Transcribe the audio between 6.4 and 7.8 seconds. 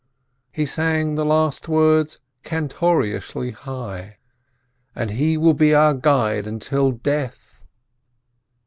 until death."